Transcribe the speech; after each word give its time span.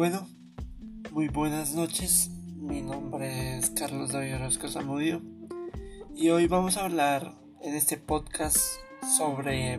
Bueno, 0.00 0.26
muy 1.12 1.28
buenas 1.28 1.74
noches. 1.74 2.30
Mi 2.56 2.80
nombre 2.80 3.58
es 3.58 3.68
Carlos 3.68 4.12
David 4.12 4.36
Orozco 4.36 4.66
Zamudio 4.66 5.20
y 6.16 6.30
hoy 6.30 6.46
vamos 6.46 6.78
a 6.78 6.86
hablar 6.86 7.34
en 7.60 7.74
este 7.74 7.98
podcast 7.98 8.56
sobre 9.18 9.78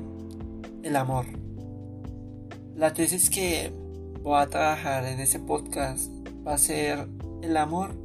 el 0.83 0.95
amor. 0.95 1.25
La 2.75 2.93
tesis 2.93 3.31
que 3.31 3.73
voy 4.21 4.39
a 4.39 4.47
trabajar 4.47 5.05
en 5.05 5.19
este 5.19 5.39
podcast 5.39 6.11
va 6.45 6.53
a 6.53 6.59
ser 6.59 7.07
el 7.41 7.57
amor, 7.57 7.95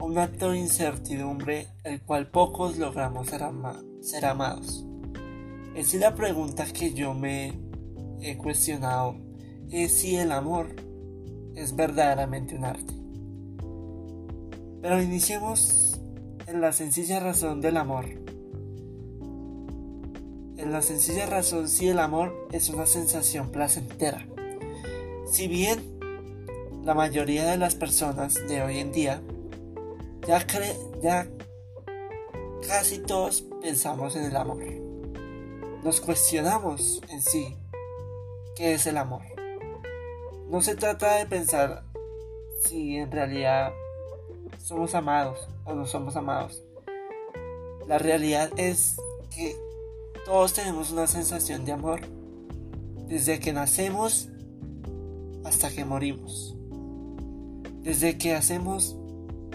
un 0.00 0.16
acto 0.16 0.52
de 0.52 0.60
incertidumbre 0.60 1.68
el 1.84 2.00
cual 2.00 2.30
pocos 2.30 2.78
logramos 2.78 3.28
ser, 3.28 3.42
ser 4.00 4.24
amados. 4.24 4.86
Es 5.74 5.92
la 5.92 6.14
pregunta 6.14 6.64
que 6.72 6.94
yo 6.94 7.12
me 7.12 7.52
he 8.22 8.38
cuestionado 8.38 9.14
es 9.70 9.92
si 9.92 10.16
el 10.16 10.32
amor 10.32 10.88
es 11.60 11.76
verdaderamente 11.76 12.56
un 12.56 12.64
arte. 12.64 12.94
Pero 14.82 15.02
iniciemos 15.02 16.00
en 16.46 16.60
la 16.60 16.72
sencilla 16.72 17.20
razón 17.20 17.60
del 17.60 17.76
amor. 17.76 18.06
En 20.56 20.72
la 20.72 20.82
sencilla 20.82 21.26
razón 21.26 21.68
si 21.68 21.88
el 21.88 21.98
amor 21.98 22.48
es 22.52 22.68
una 22.70 22.86
sensación 22.86 23.50
placentera. 23.50 24.26
Si 25.30 25.48
bien 25.48 26.00
la 26.84 26.94
mayoría 26.94 27.44
de 27.44 27.56
las 27.56 27.74
personas 27.74 28.34
de 28.48 28.62
hoy 28.62 28.78
en 28.78 28.92
día 28.92 29.22
ya, 30.26 30.46
ya 31.02 31.28
casi 32.66 32.98
todos 32.98 33.42
pensamos 33.60 34.16
en 34.16 34.24
el 34.24 34.36
amor. 34.36 34.64
Nos 35.82 36.00
cuestionamos 36.00 37.00
en 37.08 37.22
sí 37.22 37.56
qué 38.56 38.74
es 38.74 38.86
el 38.86 38.96
amor. 38.96 39.39
No 40.50 40.60
se 40.62 40.74
trata 40.74 41.14
de 41.14 41.26
pensar 41.26 41.84
si 42.58 42.96
en 42.96 43.12
realidad 43.12 43.72
somos 44.58 44.96
amados 44.96 45.48
o 45.64 45.74
no 45.74 45.86
somos 45.86 46.16
amados. 46.16 46.60
La 47.86 47.98
realidad 47.98 48.50
es 48.56 48.96
que 49.32 49.54
todos 50.24 50.52
tenemos 50.52 50.90
una 50.90 51.06
sensación 51.06 51.64
de 51.64 51.70
amor 51.70 52.00
desde 53.06 53.38
que 53.38 53.52
nacemos 53.52 54.28
hasta 55.44 55.70
que 55.70 55.84
morimos. 55.84 56.56
Desde 57.82 58.18
que 58.18 58.34
hacemos 58.34 58.96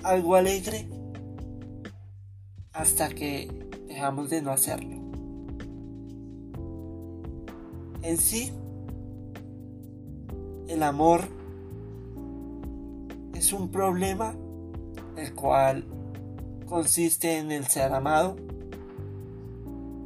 algo 0.01 0.35
alegre 0.35 0.87
hasta 2.71 3.09
que 3.09 3.49
dejamos 3.85 4.29
de 4.29 4.41
no 4.41 4.51
hacerlo. 4.51 4.95
En 8.01 8.17
sí, 8.17 8.53
el 10.67 10.83
amor 10.83 11.21
es 13.33 13.53
un 13.53 13.69
problema 13.69 14.35
el 15.17 15.33
cual 15.33 15.85
consiste 16.67 17.37
en 17.37 17.51
el 17.51 17.65
ser 17.65 17.93
amado 17.93 18.35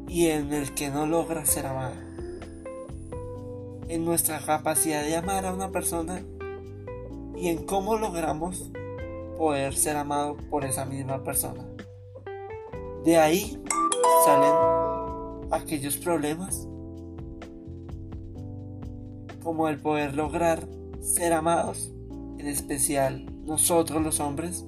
y 0.08 0.28
en 0.28 0.52
el 0.54 0.74
que 0.74 0.90
no 0.90 1.06
logra 1.06 1.46
ser 1.46 1.66
amado. 1.68 1.96
En 3.88 4.06
nuestra 4.06 4.40
capacidad 4.40 5.04
de 5.04 5.16
amar 5.16 5.46
a 5.46 5.54
una 5.54 5.72
persona 5.72 6.24
y 7.36 7.48
en 7.48 7.66
cómo 7.66 7.98
logramos 7.98 8.70
poder 9.38 9.76
ser 9.76 9.96
amado 9.96 10.36
por 10.50 10.66
esa 10.66 10.86
misma 10.86 11.24
persona. 11.24 11.66
De 13.06 13.18
ahí 13.18 13.62
salen 14.26 14.54
aquellos 15.52 15.98
problemas 15.98 16.68
como 19.44 19.68
el 19.68 19.80
poder 19.80 20.16
lograr 20.16 20.68
ser 21.02 21.34
amados, 21.34 21.92
en 22.38 22.48
especial 22.48 23.26
nosotros 23.46 24.04
los 24.04 24.20
hombres, 24.20 24.66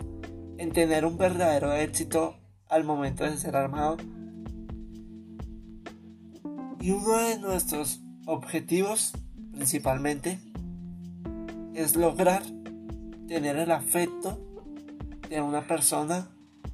en 0.57 0.71
tener 0.71 1.05
un 1.05 1.17
verdadero 1.17 1.73
éxito 1.73 2.35
al 2.67 2.83
momento 2.83 3.23
de 3.23 3.37
ser 3.37 3.55
amado. 3.55 3.97
Y 6.79 6.91
uno 6.91 7.17
de 7.17 7.39
nuestros 7.39 8.01
objetivos 8.25 9.13
principalmente 9.51 10.39
es 11.73 11.95
lograr 11.95 12.43
tener 13.27 13.57
el 13.57 13.71
afecto 13.71 14.39
de 15.29 15.41
una 15.41 15.65
persona 15.67 16.29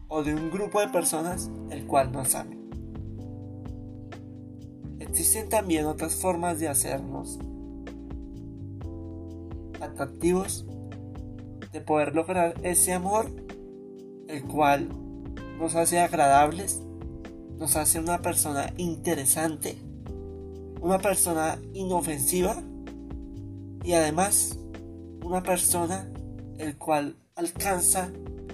o 0.08 0.24
de 0.24 0.34
un 0.34 0.50
grupo 0.50 0.80
de 0.80 0.88
personas 0.88 1.50
el 1.70 1.86
cual 1.86 2.12
nos 2.12 2.36
ame. 2.36 2.58
Existen 5.00 5.50
también 5.50 5.86
otras 5.86 6.16
formas 6.16 6.60
de 6.60 6.68
hacernos 6.68 7.40
atractivos 9.88 10.66
de 11.72 11.82
poder 11.82 12.16
lograr 12.16 12.56
ese 12.64 12.94
amor 12.94 13.30
el 14.28 14.44
cual 14.44 14.90
nos 15.60 15.76
hace 15.76 16.00
agradables, 16.00 16.82
nos 17.58 17.76
hace 17.76 18.00
una 18.00 18.22
persona 18.22 18.74
interesante, 18.78 19.78
una 20.82 21.00
persona 21.00 21.58
inofensiva 21.74 22.62
y 23.84 23.94
además 23.94 24.58
una 25.24 25.42
persona 25.44 26.10
el 26.58 26.78
cual 26.78 27.16
alcanza 27.36 28.12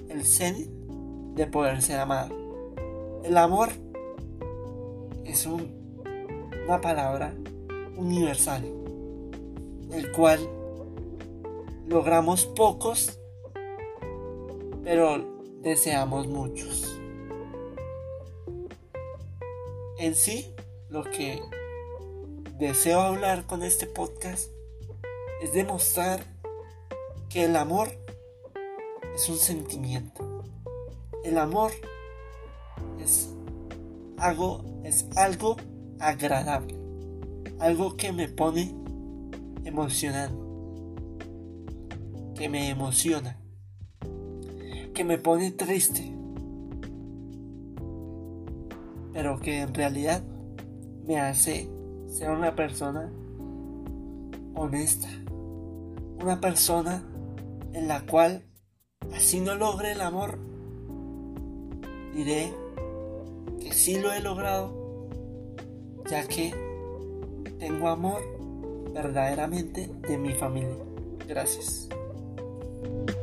el 0.09 0.25
cenit 0.25 0.69
de 1.35 1.47
poder 1.47 1.81
ser 1.81 1.99
amado. 1.99 2.35
El 3.23 3.37
amor 3.37 3.69
es 5.25 5.45
una 5.45 6.81
palabra 6.81 7.33
universal, 7.97 8.63
el 9.91 10.11
cual 10.11 10.39
logramos 11.87 12.45
pocos, 12.45 13.19
pero 14.83 15.41
deseamos 15.61 16.27
muchos. 16.27 16.99
En 19.97 20.15
sí, 20.15 20.53
lo 20.89 21.03
que 21.03 21.41
deseo 22.57 22.99
hablar 22.99 23.45
con 23.45 23.63
este 23.63 23.87
podcast 23.87 24.51
es 25.41 25.53
demostrar 25.53 26.23
que 27.29 27.45
el 27.45 27.55
amor 27.55 27.89
es 29.15 29.29
un 29.29 29.37
sentimiento. 29.37 30.43
El 31.23 31.37
amor 31.37 31.71
es 32.99 33.29
algo, 34.17 34.63
es 34.83 35.05
algo 35.15 35.57
agradable, 35.99 36.75
algo 37.59 37.95
que 37.95 38.11
me 38.11 38.27
pone 38.27 38.75
emocionado 39.63 40.42
que 42.35 42.49
me 42.49 42.69
emociona, 42.69 43.37
que 44.93 45.03
me 45.03 45.17
pone 45.17 45.51
triste, 45.51 46.11
pero 49.13 49.39
que 49.39 49.61
en 49.61 49.73
realidad 49.73 50.23
me 51.05 51.19
hace 51.19 51.69
ser 52.07 52.31
una 52.31 52.55
persona 52.55 53.11
honesta, 54.55 55.07
una 56.21 56.39
persona 56.39 57.03
en 57.73 57.87
la 57.87 58.01
cual, 58.05 58.43
así 59.13 59.39
no 59.39 59.55
logre 59.55 59.91
el 59.91 60.01
amor, 60.01 60.39
diré 62.13 62.53
que 63.59 63.73
sí 63.73 63.99
lo 63.99 64.11
he 64.11 64.19
logrado, 64.19 65.07
ya 66.09 66.27
que 66.27 66.53
tengo 67.59 67.89
amor 67.89 68.21
verdaderamente 68.93 69.89
de 70.07 70.17
mi 70.17 70.33
familia. 70.33 70.77
Gracias. 71.27 71.89
you 72.83 73.22